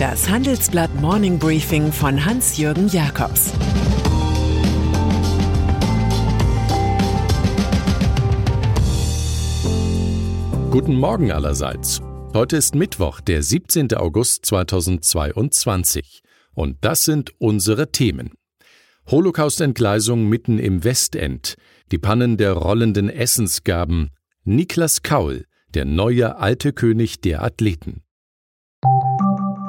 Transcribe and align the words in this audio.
Das 0.00 0.30
Handelsblatt 0.30 0.98
Morning 1.02 1.38
Briefing 1.38 1.92
von 1.92 2.24
Hans-Jürgen 2.24 2.88
Jakobs 2.88 3.52
Guten 10.70 10.94
Morgen 10.94 11.30
allerseits. 11.30 12.00
Heute 12.32 12.56
ist 12.56 12.74
Mittwoch, 12.74 13.20
der 13.20 13.42
17. 13.42 13.92
August 13.92 14.46
2022. 14.46 16.22
Und 16.54 16.78
das 16.80 17.04
sind 17.04 17.34
unsere 17.36 17.92
Themen. 17.92 18.30
Holocaust-Entgleisung 19.10 20.26
mitten 20.30 20.58
im 20.58 20.82
Westend, 20.82 21.56
die 21.92 21.98
Pannen 21.98 22.38
der 22.38 22.54
rollenden 22.54 23.10
Essensgaben, 23.10 24.08
Niklas 24.44 25.02
Kaul, 25.02 25.44
der 25.74 25.84
neue 25.84 26.38
alte 26.38 26.72
König 26.72 27.20
der 27.20 27.44
Athleten. 27.44 28.00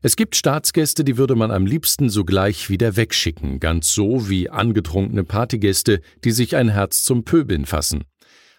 Es 0.00 0.14
gibt 0.14 0.36
Staatsgäste, 0.36 1.02
die 1.02 1.18
würde 1.18 1.34
man 1.34 1.50
am 1.50 1.66
liebsten 1.66 2.08
sogleich 2.08 2.70
wieder 2.70 2.96
wegschicken, 2.96 3.58
ganz 3.58 3.92
so 3.92 4.28
wie 4.28 4.48
angetrunkene 4.48 5.24
Partygäste, 5.24 6.00
die 6.22 6.30
sich 6.30 6.54
ein 6.54 6.68
Herz 6.68 7.02
zum 7.02 7.24
Pöbeln 7.24 7.66
fassen. 7.66 8.04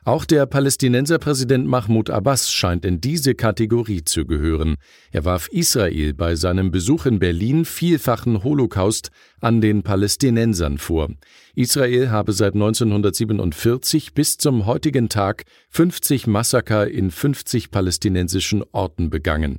Auch 0.04 0.26
der 0.26 0.46
Palästinenserpräsident 0.46 1.66
Mahmoud 1.66 2.10
Abbas 2.10 2.52
scheint 2.52 2.84
in 2.84 3.00
diese 3.00 3.36
Kategorie 3.36 4.04
zu 4.04 4.26
gehören. 4.26 4.76
Er 5.12 5.24
warf 5.24 5.48
Israel 5.50 6.14
bei 6.14 6.36
seinem 6.36 6.72
Besuch 6.72 7.06
in 7.06 7.20
Berlin 7.20 7.64
vielfachen 7.64 8.44
Holocaust 8.44 9.10
an 9.40 9.62
den 9.62 9.82
Palästinensern 9.82 10.78
vor. 10.78 11.10
Israel 11.56 12.10
habe 12.10 12.34
seit 12.34 12.54
1947 12.54 14.14
bis 14.14 14.38
zum 14.38 14.66
heutigen 14.66 15.08
Tag 15.08 15.44
50 15.70 16.28
Massaker 16.28 16.90
in 16.90 17.12
50 17.12 17.72
palästinensischen 17.72 18.64
Orten 18.74 19.10
begangen. 19.10 19.58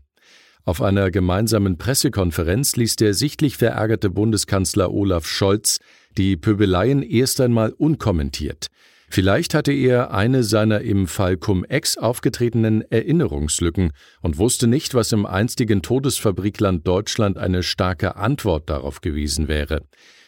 Auf 0.64 0.83
einer 0.83 1.11
gemeinsamen 1.11 1.78
Pressekonferenz 1.78 2.77
ließ 2.77 2.97
der 2.97 3.14
sichtlich 3.14 3.56
verärgerte 3.56 4.11
Bundeskanzler 4.11 4.92
Olaf 4.92 5.27
Scholz 5.27 5.78
die 6.17 6.36
Pöbeleien 6.36 7.02
erst 7.02 7.41
einmal 7.41 7.72
unkommentiert. 7.72 8.67
Vielleicht 9.12 9.55
hatte 9.55 9.72
er 9.72 10.12
eine 10.12 10.44
seiner 10.44 10.83
im 10.83 11.08
Fall 11.08 11.36
Cum-Ex 11.36 11.98
aufgetretenen 11.98 12.83
Erinnerungslücken 12.91 13.92
und 14.20 14.39
wusste 14.39 14.69
nicht, 14.69 14.94
was 14.94 15.11
im 15.11 15.27
einstigen 15.27 15.83
Todesfabrikland 15.83 16.86
Deutschland 16.86 17.36
eine 17.36 17.64
starke 17.64 18.14
Antwort 18.14 18.70
darauf 18.70 19.00
gewesen 19.00 19.48
wäre. 19.48 19.83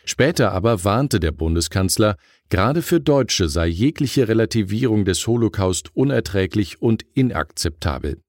Später 0.05 0.51
aber 0.51 0.83
warnte 0.83 1.21
der 1.21 1.31
Bundeskanzler, 1.31 2.17
gerade 2.49 2.83
für 2.83 3.01
Deutsche 3.01 3.49
sei 3.49 3.69
jegliche 3.69 4.27
Relativierung 4.27 5.05
des 5.05 5.25
Holocaust 5.29 5.95
unerträglich 5.95 6.83
und 6.83 7.05
inakzeptabel. 7.15 8.21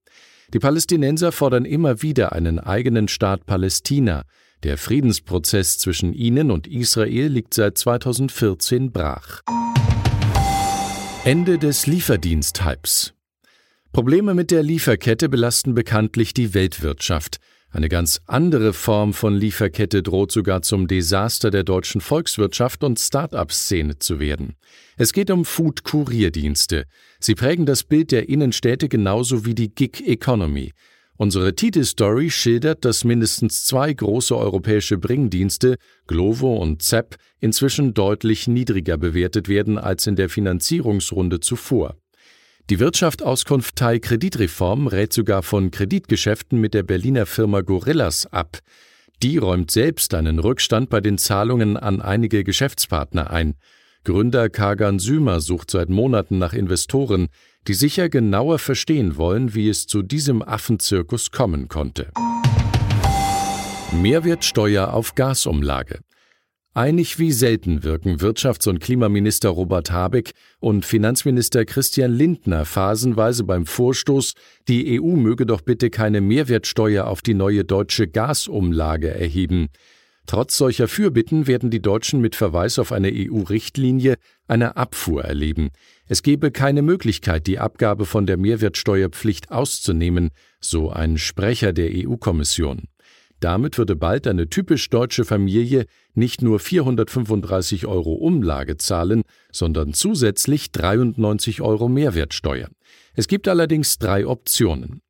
Die 0.52 0.58
Palästinenser 0.58 1.32
fordern 1.32 1.64
immer 1.64 2.02
wieder 2.02 2.32
einen 2.32 2.58
eigenen 2.58 3.08
Staat 3.08 3.46
Palästina. 3.46 4.24
Der 4.62 4.78
Friedensprozess 4.78 5.78
zwischen 5.78 6.12
ihnen 6.12 6.50
und 6.50 6.66
Israel 6.66 7.28
liegt 7.28 7.54
seit 7.54 7.78
2014 7.78 8.92
brach. 8.92 9.42
Ende 11.24 11.58
des 11.58 11.86
Lieferdiensthypes. 11.86 13.14
Probleme 13.92 14.34
mit 14.34 14.50
der 14.50 14.62
Lieferkette 14.62 15.28
belasten 15.28 15.74
bekanntlich 15.74 16.34
die 16.34 16.52
Weltwirtschaft. 16.52 17.38
Eine 17.74 17.88
ganz 17.88 18.20
andere 18.28 18.72
Form 18.72 19.12
von 19.12 19.34
Lieferkette 19.34 20.04
droht 20.04 20.30
sogar 20.30 20.62
zum 20.62 20.86
Desaster 20.86 21.50
der 21.50 21.64
deutschen 21.64 22.00
Volkswirtschaft 22.00 22.84
und 22.84 23.00
Start-up-Szene 23.00 23.98
zu 23.98 24.20
werden. 24.20 24.54
Es 24.96 25.12
geht 25.12 25.28
um 25.28 25.44
Food-Kurierdienste. 25.44 26.84
Sie 27.18 27.34
prägen 27.34 27.66
das 27.66 27.82
Bild 27.82 28.12
der 28.12 28.28
Innenstädte 28.28 28.88
genauso 28.88 29.44
wie 29.44 29.56
die 29.56 29.74
Gig-Economy. 29.74 30.70
Unsere 31.16 31.56
Titelstory 31.56 32.30
schildert, 32.30 32.84
dass 32.84 33.02
mindestens 33.02 33.64
zwei 33.64 33.92
große 33.92 34.36
europäische 34.36 34.96
Bringdienste, 34.96 35.74
Glovo 36.06 36.54
und 36.54 36.80
Zepp, 36.80 37.16
inzwischen 37.40 37.92
deutlich 37.92 38.46
niedriger 38.46 38.98
bewertet 38.98 39.48
werden 39.48 39.78
als 39.78 40.06
in 40.06 40.14
der 40.14 40.28
Finanzierungsrunde 40.28 41.40
zuvor. 41.40 41.96
Die 42.70 42.80
Wirtschaftsauskunftei 42.80 43.98
Kreditreform 43.98 44.86
rät 44.86 45.12
sogar 45.12 45.42
von 45.42 45.70
Kreditgeschäften 45.70 46.58
mit 46.58 46.72
der 46.72 46.82
Berliner 46.82 47.26
Firma 47.26 47.60
Gorillas 47.60 48.24
ab. 48.32 48.60
Die 49.22 49.36
räumt 49.36 49.70
selbst 49.70 50.14
einen 50.14 50.38
Rückstand 50.38 50.88
bei 50.88 51.02
den 51.02 51.18
Zahlungen 51.18 51.76
an 51.76 52.00
einige 52.00 52.42
Geschäftspartner 52.42 53.30
ein. 53.30 53.56
Gründer 54.04 54.48
Kagan 54.48 54.98
Sümer 54.98 55.40
sucht 55.40 55.70
seit 55.70 55.90
Monaten 55.90 56.38
nach 56.38 56.54
Investoren, 56.54 57.28
die 57.68 57.74
sicher 57.74 58.08
genauer 58.08 58.58
verstehen 58.58 59.18
wollen, 59.18 59.54
wie 59.54 59.68
es 59.68 59.86
zu 59.86 60.00
diesem 60.02 60.40
Affenzirkus 60.40 61.32
kommen 61.32 61.68
konnte. 61.68 62.12
Mehrwertsteuer 63.92 64.92
auf 64.92 65.14
Gasumlage. 65.14 66.00
Einig 66.76 67.20
wie 67.20 67.30
selten 67.30 67.84
wirken 67.84 68.16
Wirtschafts- 68.18 68.68
und 68.68 68.80
Klimaminister 68.80 69.48
Robert 69.50 69.92
Habeck 69.92 70.32
und 70.58 70.84
Finanzminister 70.84 71.64
Christian 71.64 72.12
Lindner 72.12 72.64
phasenweise 72.64 73.44
beim 73.44 73.64
Vorstoß, 73.64 74.34
die 74.66 75.00
EU 75.00 75.14
möge 75.14 75.46
doch 75.46 75.60
bitte 75.60 75.88
keine 75.88 76.20
Mehrwertsteuer 76.20 77.06
auf 77.06 77.22
die 77.22 77.34
neue 77.34 77.64
deutsche 77.64 78.08
Gasumlage 78.08 79.08
erheben. 79.08 79.68
Trotz 80.26 80.56
solcher 80.58 80.88
Fürbitten 80.88 81.46
werden 81.46 81.70
die 81.70 81.80
Deutschen 81.80 82.20
mit 82.20 82.34
Verweis 82.34 82.80
auf 82.80 82.90
eine 82.90 83.12
EU-Richtlinie 83.14 84.16
eine 84.48 84.76
Abfuhr 84.76 85.22
erleben. 85.22 85.70
Es 86.08 86.24
gebe 86.24 86.50
keine 86.50 86.82
Möglichkeit, 86.82 87.46
die 87.46 87.60
Abgabe 87.60 88.04
von 88.04 88.26
der 88.26 88.36
Mehrwertsteuerpflicht 88.36 89.52
auszunehmen, 89.52 90.30
so 90.58 90.90
ein 90.90 91.18
Sprecher 91.18 91.72
der 91.72 91.90
EU-Kommission. 91.92 92.88
Damit 93.40 93.78
würde 93.78 93.96
bald 93.96 94.26
eine 94.26 94.48
typisch 94.48 94.88
deutsche 94.90 95.24
Familie 95.24 95.86
nicht 96.14 96.42
nur 96.42 96.58
435 96.58 97.86
Euro 97.86 98.14
Umlage 98.14 98.76
zahlen, 98.76 99.22
sondern 99.52 99.92
zusätzlich 99.92 100.72
93 100.72 101.60
Euro 101.60 101.88
Mehrwertsteuer. 101.88 102.68
Es 103.14 103.28
gibt 103.28 103.48
allerdings 103.48 103.98
drei 103.98 104.26
Optionen. 104.26 105.02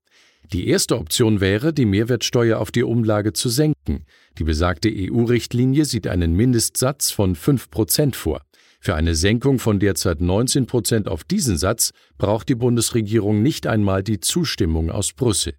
Die 0.52 0.68
erste 0.68 0.98
Option 0.98 1.40
wäre, 1.40 1.72
die 1.72 1.86
Mehrwertsteuer 1.86 2.58
auf 2.58 2.70
die 2.70 2.82
Umlage 2.82 3.32
zu 3.32 3.48
senken. 3.48 4.04
Die 4.38 4.44
besagte 4.44 4.90
EU-Richtlinie 4.92 5.84
sieht 5.84 6.06
einen 6.06 6.34
Mindestsatz 6.34 7.10
von 7.10 7.34
5 7.34 7.70
Prozent 7.70 8.14
vor. 8.14 8.42
Für 8.78 8.94
eine 8.94 9.14
Senkung 9.14 9.58
von 9.58 9.80
derzeit 9.80 10.20
19 10.20 10.66
Prozent 10.66 11.08
auf 11.08 11.24
diesen 11.24 11.56
Satz 11.56 11.92
braucht 12.18 12.50
die 12.50 12.54
Bundesregierung 12.54 13.42
nicht 13.42 13.66
einmal 13.66 14.02
die 14.02 14.20
Zustimmung 14.20 14.90
aus 14.90 15.14
Brüssel. 15.14 15.54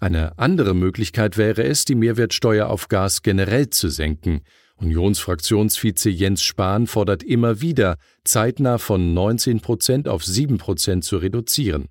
Eine 0.00 0.38
andere 0.38 0.74
Möglichkeit 0.74 1.36
wäre 1.36 1.62
es, 1.62 1.84
die 1.84 1.94
Mehrwertsteuer 1.94 2.68
auf 2.68 2.88
Gas 2.88 3.20
generell 3.20 3.68
zu 3.68 3.90
senken. 3.90 4.40
Unionsfraktionsvize 4.76 6.08
Jens 6.08 6.42
Spahn 6.42 6.86
fordert 6.86 7.22
immer 7.22 7.60
wieder, 7.60 7.98
zeitnah 8.24 8.78
von 8.78 9.12
19 9.12 9.60
Prozent 9.60 10.08
auf 10.08 10.24
7 10.24 10.56
Prozent 10.56 11.04
zu 11.04 11.18
reduzieren. 11.18 11.88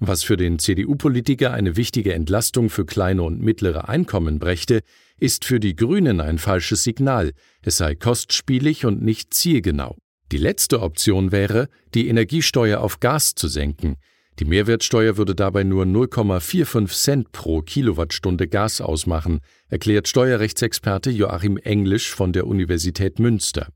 Was 0.00 0.22
für 0.24 0.38
den 0.38 0.58
CDU-Politiker 0.58 1.52
eine 1.52 1.76
wichtige 1.76 2.14
Entlastung 2.14 2.70
für 2.70 2.86
kleine 2.86 3.22
und 3.22 3.42
mittlere 3.42 3.86
Einkommen 3.86 4.38
brächte, 4.38 4.80
ist 5.18 5.44
für 5.44 5.60
die 5.60 5.76
Grünen 5.76 6.22
ein 6.22 6.38
falsches 6.38 6.82
Signal. 6.82 7.32
Es 7.60 7.76
sei 7.76 7.94
kostspielig 7.94 8.86
und 8.86 9.02
nicht 9.02 9.34
zielgenau. 9.34 9.98
Die 10.32 10.38
letzte 10.38 10.80
Option 10.80 11.32
wäre, 11.32 11.68
die 11.94 12.08
Energiesteuer 12.08 12.80
auf 12.80 12.98
Gas 12.98 13.34
zu 13.34 13.46
senken. 13.46 13.96
Die 14.38 14.44
Mehrwertsteuer 14.46 15.16
würde 15.18 15.34
dabei 15.34 15.62
nur 15.62 15.84
0,45 15.84 16.86
Cent 16.88 17.32
pro 17.32 17.60
Kilowattstunde 17.60 18.48
Gas 18.48 18.80
ausmachen, 18.80 19.40
erklärt 19.68 20.08
Steuerrechtsexperte 20.08 21.10
Joachim 21.10 21.58
Englisch 21.58 22.10
von 22.14 22.32
der 22.32 22.46
Universität 22.46 23.18
Münster. 23.18 23.68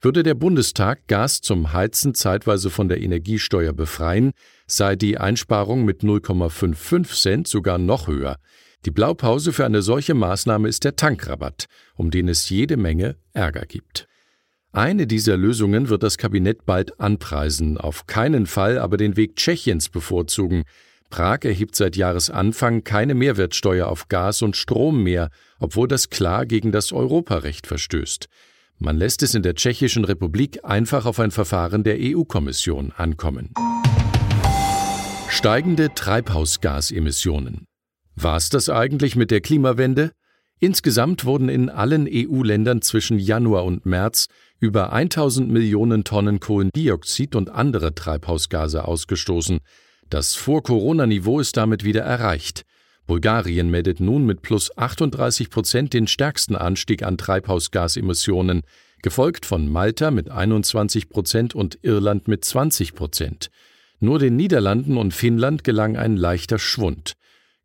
Würde 0.00 0.22
der 0.22 0.34
Bundestag 0.34 1.08
Gas 1.08 1.40
zum 1.40 1.72
Heizen 1.72 2.14
zeitweise 2.14 2.70
von 2.70 2.88
der 2.88 3.00
Energiesteuer 3.00 3.72
befreien, 3.72 4.30
sei 4.68 4.94
die 4.94 5.18
Einsparung 5.18 5.84
mit 5.84 6.02
0,55 6.02 7.20
Cent 7.20 7.48
sogar 7.48 7.78
noch 7.78 8.06
höher. 8.06 8.36
Die 8.84 8.92
Blaupause 8.92 9.52
für 9.52 9.66
eine 9.66 9.82
solche 9.82 10.14
Maßnahme 10.14 10.68
ist 10.68 10.84
der 10.84 10.94
Tankrabatt, 10.94 11.66
um 11.96 12.12
den 12.12 12.28
es 12.28 12.48
jede 12.48 12.76
Menge 12.76 13.16
Ärger 13.32 13.66
gibt. 13.66 14.07
Eine 14.72 15.06
dieser 15.06 15.36
Lösungen 15.36 15.88
wird 15.88 16.02
das 16.02 16.18
Kabinett 16.18 16.66
bald 16.66 17.00
anpreisen, 17.00 17.78
auf 17.78 18.06
keinen 18.06 18.46
Fall 18.46 18.78
aber 18.78 18.96
den 18.98 19.16
Weg 19.16 19.36
Tschechiens 19.36 19.88
bevorzugen. 19.88 20.64
Prag 21.08 21.44
erhebt 21.44 21.74
seit 21.74 21.96
Jahresanfang 21.96 22.84
keine 22.84 23.14
Mehrwertsteuer 23.14 23.86
auf 23.88 24.08
Gas 24.08 24.42
und 24.42 24.56
Strom 24.56 25.02
mehr, 25.02 25.30
obwohl 25.58 25.88
das 25.88 26.10
klar 26.10 26.44
gegen 26.44 26.70
das 26.70 26.92
Europarecht 26.92 27.66
verstößt. 27.66 28.28
Man 28.78 28.96
lässt 28.96 29.22
es 29.22 29.34
in 29.34 29.42
der 29.42 29.54
Tschechischen 29.54 30.04
Republik 30.04 30.60
einfach 30.64 31.06
auf 31.06 31.18
ein 31.18 31.30
Verfahren 31.30 31.82
der 31.82 31.96
EU-Kommission 31.98 32.92
ankommen. 32.92 33.54
Steigende 35.30 35.94
Treibhausgasemissionen. 35.94 37.64
War 38.14 38.36
es 38.36 38.50
das 38.50 38.68
eigentlich 38.68 39.16
mit 39.16 39.30
der 39.30 39.40
Klimawende? 39.40 40.12
Insgesamt 40.60 41.24
wurden 41.24 41.48
in 41.48 41.70
allen 41.70 42.08
EU-Ländern 42.10 42.82
zwischen 42.82 43.18
Januar 43.18 43.64
und 43.64 43.86
März 43.86 44.26
über 44.58 44.92
1000 44.92 45.48
Millionen 45.50 46.02
Tonnen 46.02 46.40
Kohlendioxid 46.40 47.36
und 47.36 47.50
andere 47.50 47.94
Treibhausgase 47.94 48.84
ausgestoßen. 48.84 49.60
Das 50.10 50.34
Vor-Corona-Niveau 50.34 51.38
ist 51.38 51.56
damit 51.56 51.84
wieder 51.84 52.02
erreicht. 52.02 52.64
Bulgarien 53.06 53.70
meldet 53.70 54.00
nun 54.00 54.26
mit 54.26 54.42
plus 54.42 54.76
38 54.76 55.48
Prozent 55.48 55.94
den 55.94 56.08
stärksten 56.08 56.56
Anstieg 56.56 57.02
an 57.04 57.16
Treibhausgasemissionen, 57.16 58.62
gefolgt 59.00 59.46
von 59.46 59.70
Malta 59.70 60.10
mit 60.10 60.28
21 60.28 61.08
Prozent 61.08 61.54
und 61.54 61.78
Irland 61.82 62.26
mit 62.26 62.44
20 62.44 62.94
Prozent. 62.94 63.50
Nur 64.00 64.18
den 64.18 64.36
Niederlanden 64.36 64.96
und 64.96 65.14
Finnland 65.14 65.62
gelang 65.62 65.96
ein 65.96 66.16
leichter 66.16 66.58
Schwund. 66.58 67.14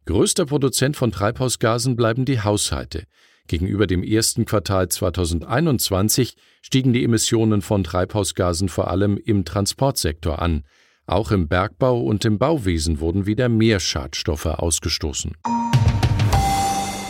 Größter 0.05 0.45
Produzent 0.45 0.97
von 0.97 1.13
Treibhausgasen 1.13 1.95
bleiben 1.95 2.25
die 2.25 2.41
Haushalte. 2.41 3.05
Gegenüber 3.47 3.87
dem 3.87 4.03
ersten 4.03 4.43
Quartal 4.43 4.89
2021 4.89 6.35
stiegen 6.61 6.91
die 6.91 7.05
Emissionen 7.05 7.61
von 7.61 7.85
Treibhausgasen 7.85 8.67
vor 8.67 8.89
allem 8.89 9.17
im 9.17 9.45
Transportsektor 9.45 10.41
an. 10.41 10.63
Auch 11.05 11.31
im 11.31 11.47
Bergbau 11.47 12.01
und 12.01 12.25
im 12.25 12.37
Bauwesen 12.37 12.99
wurden 12.99 13.25
wieder 13.25 13.47
mehr 13.47 13.79
Schadstoffe 13.79 14.45
ausgestoßen. 14.45 15.37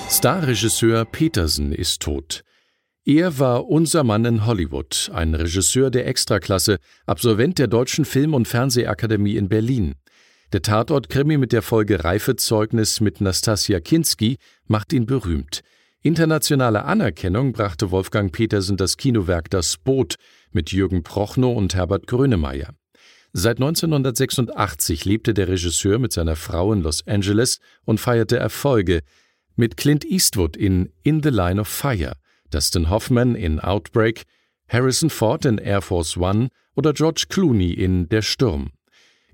Starregisseur 0.09 1.05
Petersen 1.05 1.71
ist 1.71 2.01
tot. 2.01 2.43
Er 3.05 3.39
war 3.39 3.67
unser 3.67 4.03
Mann 4.03 4.23
in 4.25 4.45
Hollywood, 4.45 5.09
ein 5.13 5.33
Regisseur 5.33 5.89
der 5.89 6.07
Extraklasse, 6.07 6.77
Absolvent 7.07 7.57
der 7.57 7.67
Deutschen 7.67 8.05
Film- 8.05 8.35
und 8.35 8.47
Fernsehakademie 8.47 9.35
in 9.35 9.49
Berlin. 9.49 9.95
Der 10.53 10.61
Tatort-Krimi 10.61 11.39
mit 11.39 11.51
der 11.51 11.63
Folge 11.63 12.03
Reifezeugnis 12.03 13.01
mit 13.01 13.21
Nastasia 13.21 13.79
Kinski 13.79 14.37
macht 14.67 14.93
ihn 14.93 15.07
berühmt. 15.07 15.61
Internationale 16.03 16.85
Anerkennung 16.85 17.53
brachte 17.53 17.89
Wolfgang 17.89 18.31
Petersen 18.31 18.77
das 18.77 18.97
Kinowerk 18.97 19.49
Das 19.49 19.77
Boot 19.77 20.13
mit 20.51 20.71
Jürgen 20.71 21.01
Prochnow 21.01 21.57
und 21.57 21.73
Herbert 21.73 22.05
Grönemeyer. 22.05 22.69
Seit 23.31 23.57
1986 23.57 25.05
lebte 25.05 25.33
der 25.33 25.47
Regisseur 25.47 25.97
mit 25.97 26.13
seiner 26.13 26.35
Frau 26.35 26.71
in 26.71 26.83
Los 26.83 27.07
Angeles 27.07 27.57
und 27.85 27.99
feierte 27.99 28.37
Erfolge 28.37 28.99
mit 29.55 29.75
Clint 29.75 30.05
Eastwood 30.05 30.55
in 30.55 30.91
In 31.01 31.23
the 31.23 31.29
Line 31.29 31.59
of 31.59 31.67
Fire, 31.67 32.13
Dustin 32.51 32.91
Hoffman 32.91 33.33
in 33.33 33.59
Outbreak, 33.59 34.21
Harrison 34.67 35.09
Ford 35.09 35.45
in 35.45 35.57
Air 35.57 35.81
Force 35.81 36.15
One 36.15 36.49
oder 36.75 36.93
George 36.93 37.25
Clooney 37.27 37.73
in 37.73 38.07
Der 38.07 38.21
Sturm. 38.21 38.69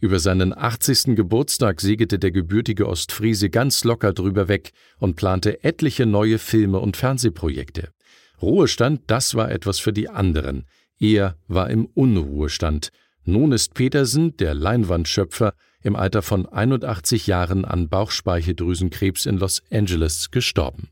Über 0.02 0.20
seinen 0.20 0.58
80. 0.58 1.16
Geburtstag 1.16 1.82
segelte 1.82 2.20
der 2.20 2.32
gebürtige 2.32 2.88
Ostfriese 2.88 3.50
ganz 3.50 3.84
locker 3.84 4.14
drüber 4.14 4.48
weg 4.48 4.72
und 4.98 5.18
plante 5.18 5.64
etliche 5.64 6.06
neue 6.06 6.40
Filme 6.40 6.80
und 6.80 6.96
Fernsehprojekte. 6.96 7.90
Ruhestand, 8.42 9.02
das 9.08 9.36
war 9.36 9.52
etwas 9.52 9.80
für 9.80 9.92
die 9.92 10.08
anderen. 10.08 10.66
Er 11.00 11.36
war 11.48 11.70
im 11.70 11.86
Unruhestand. 11.86 12.92
Nun 13.26 13.52
ist 13.52 13.74
Petersen, 13.74 14.38
der 14.38 14.54
Leinwandschöpfer, 14.54 15.54
im 15.82 15.98
Alter 15.98 16.22
von 16.22 16.46
81 16.46 17.28
Jahren 17.28 17.66
an 17.66 17.90
Bauchspeicheldrüsenkrebs 17.90 19.26
in 19.26 19.38
Los 19.38 19.62
Angeles 19.70 20.32
gestorben. 20.32 20.90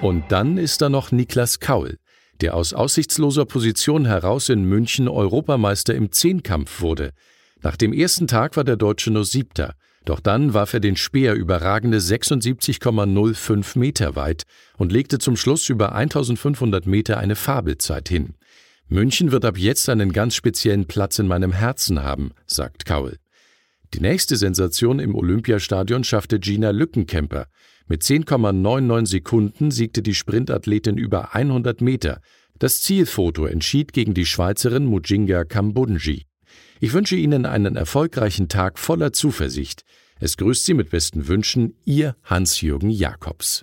Und 0.00 0.24
dann 0.30 0.56
ist 0.58 0.82
da 0.82 0.88
noch 0.88 1.10
Niklas 1.10 1.58
Kaul 1.58 1.98
der 2.40 2.54
aus 2.54 2.72
aussichtsloser 2.72 3.44
Position 3.44 4.04
heraus 4.04 4.48
in 4.48 4.64
München 4.64 5.08
Europameister 5.08 5.94
im 5.94 6.10
Zehnkampf 6.12 6.80
wurde. 6.80 7.12
Nach 7.60 7.76
dem 7.76 7.92
ersten 7.92 8.26
Tag 8.26 8.56
war 8.56 8.64
der 8.64 8.76
Deutsche 8.76 9.10
nur 9.10 9.24
Siebter, 9.24 9.74
doch 10.04 10.20
dann 10.20 10.52
warf 10.52 10.74
er 10.74 10.80
den 10.80 10.96
Speer 10.96 11.34
überragende 11.34 11.98
76,05 11.98 13.78
Meter 13.78 14.16
weit 14.16 14.42
und 14.76 14.90
legte 14.90 15.18
zum 15.18 15.36
Schluss 15.36 15.68
über 15.68 15.94
1500 15.94 16.86
Meter 16.86 17.18
eine 17.18 17.36
Fabelzeit 17.36 18.08
hin. 18.08 18.34
München 18.88 19.30
wird 19.30 19.44
ab 19.44 19.56
jetzt 19.56 19.88
einen 19.88 20.12
ganz 20.12 20.34
speziellen 20.34 20.86
Platz 20.86 21.18
in 21.18 21.28
meinem 21.28 21.52
Herzen 21.52 22.02
haben, 22.02 22.32
sagt 22.46 22.84
Kaul. 22.84 23.18
Die 23.94 24.00
nächste 24.00 24.36
Sensation 24.36 24.98
im 24.98 25.14
Olympiastadion 25.14 26.02
schaffte 26.02 26.40
Gina 26.40 26.70
Lückenkämper. 26.70 27.46
Mit 27.92 28.00
10,99 28.04 29.06
Sekunden 29.06 29.70
siegte 29.70 30.00
die 30.00 30.14
Sprintathletin 30.14 30.96
über 30.96 31.34
100 31.34 31.82
Meter. 31.82 32.22
Das 32.58 32.80
Zielfoto 32.80 33.44
entschied 33.44 33.92
gegen 33.92 34.14
die 34.14 34.24
Schweizerin 34.24 34.86
Mujinga 34.86 35.44
Kambunji. 35.44 36.24
Ich 36.80 36.94
wünsche 36.94 37.16
Ihnen 37.16 37.44
einen 37.44 37.76
erfolgreichen 37.76 38.48
Tag 38.48 38.78
voller 38.78 39.12
Zuversicht. 39.12 39.84
Es 40.20 40.38
grüßt 40.38 40.64
Sie 40.64 40.72
mit 40.72 40.88
besten 40.88 41.28
Wünschen, 41.28 41.74
Ihr 41.84 42.16
Hans-Jürgen 42.24 42.88
Jakobs. 42.88 43.60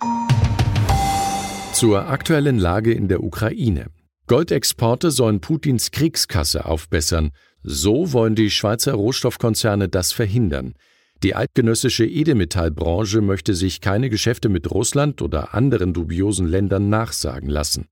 Zur 1.72 2.06
aktuellen 2.08 2.60
Lage 2.60 2.92
in 2.92 3.08
der 3.08 3.24
Ukraine. 3.24 3.86
Goldexporte 4.28 5.10
sollen 5.10 5.40
Putins 5.40 5.90
Kriegskasse 5.90 6.66
aufbessern. 6.66 7.32
So 7.64 8.12
wollen 8.12 8.36
die 8.36 8.50
Schweizer 8.50 8.92
Rohstoffkonzerne 8.92 9.88
das 9.88 10.12
verhindern. 10.12 10.74
Die 11.22 11.36
eidgenössische 11.36 12.06
Edelmetallbranche 12.06 13.20
möchte 13.20 13.54
sich 13.54 13.82
keine 13.82 14.08
Geschäfte 14.08 14.48
mit 14.48 14.70
Russland 14.70 15.20
oder 15.20 15.52
anderen 15.54 15.92
dubiosen 15.92 16.46
Ländern 16.46 16.88
nachsagen 16.88 17.50
lassen. 17.50 17.88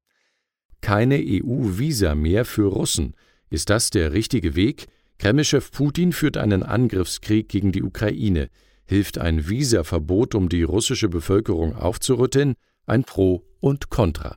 Keine 0.81 1.19
EU-Visa 1.19 2.15
mehr 2.15 2.47
für 2.47 2.67
Russen. 2.67 3.15
Ist 3.51 3.69
das 3.69 3.91
der 3.91 4.15
richtige 4.15 4.55
Weg? 4.55 4.87
Kremlchef 5.19 5.71
Putin 5.73 6.13
führt 6.13 6.39
einen 6.39 6.63
Angriffskrieg 6.63 7.49
gegen 7.49 7.73
die 7.73 7.83
Ukraine. 7.83 8.49
Hilft 8.87 9.19
ein 9.19 9.49
Visaverbot, 9.49 10.35
um 10.35 10.49
die 10.49 10.63
russische 10.63 11.11
Bevölkerung 11.11 11.77
aufzurütteln? 11.77 12.55
Ein 12.87 13.05
Pro 13.05 13.45
und 13.61 13.91
Contra. 13.91 14.37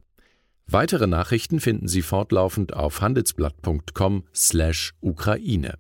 Weitere 0.68 1.08
Nachrichten 1.08 1.62
finden 1.62 1.88
Sie 1.88 2.02
fortlaufend 2.02 2.74
auf 2.74 3.00
handelsblatt.com/ukraine. 3.00 5.76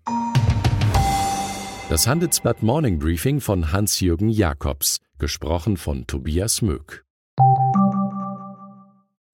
Das 1.91 2.07
Handelsblatt 2.07 2.63
Morning 2.63 2.99
Briefing 2.99 3.41
von 3.41 3.73
Hans-Jürgen 3.73 4.29
Jakobs, 4.29 4.99
gesprochen 5.19 5.75
von 5.75 6.07
Tobias 6.07 6.61
Möck. 6.61 7.03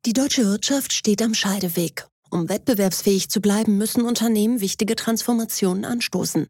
Die 0.08 0.14
deutsche 0.14 0.44
Wirtschaft 0.44 0.92
steht 0.92 1.22
am 1.22 1.36
Scheideweg. 1.36 2.08
Um 2.32 2.50
wettbewerbsfähig 2.50 3.30
zu 3.30 3.42
bleiben, 3.42 3.78
müssen 3.78 4.02
Unternehmen 4.02 4.60
wichtige 4.60 4.96
Transformationen 4.96 5.86
anstoßen. 5.86 6.48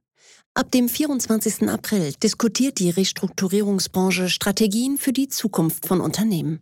Ab 0.53 0.71
dem 0.71 0.87
24. 0.87 1.67
April 1.67 2.13
diskutiert 2.23 2.79
die 2.79 2.89
Restrukturierungsbranche 2.89 4.29
Strategien 4.29 4.97
für 4.97 5.11
die 5.11 5.27
Zukunft 5.27 5.87
von 5.87 5.99
Unternehmen. 5.99 6.61